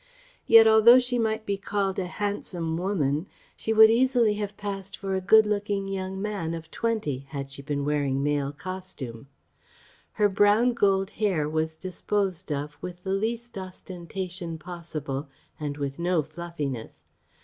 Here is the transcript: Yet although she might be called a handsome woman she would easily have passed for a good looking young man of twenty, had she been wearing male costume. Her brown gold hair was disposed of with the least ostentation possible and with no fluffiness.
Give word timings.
Yet 0.47 0.67
although 0.67 0.97
she 0.97 1.19
might 1.19 1.45
be 1.45 1.57
called 1.57 1.99
a 1.99 2.07
handsome 2.07 2.75
woman 2.75 3.27
she 3.55 3.71
would 3.71 3.91
easily 3.91 4.33
have 4.33 4.57
passed 4.57 4.97
for 4.97 5.13
a 5.13 5.21
good 5.21 5.45
looking 5.45 5.87
young 5.87 6.19
man 6.19 6.55
of 6.55 6.71
twenty, 6.71 7.27
had 7.29 7.51
she 7.51 7.61
been 7.61 7.85
wearing 7.85 8.23
male 8.23 8.51
costume. 8.51 9.27
Her 10.13 10.27
brown 10.27 10.73
gold 10.73 11.11
hair 11.11 11.47
was 11.47 11.75
disposed 11.75 12.51
of 12.51 12.79
with 12.81 13.03
the 13.03 13.13
least 13.13 13.55
ostentation 13.59 14.57
possible 14.57 15.29
and 15.59 15.77
with 15.77 15.99
no 15.99 16.23
fluffiness. 16.23 17.05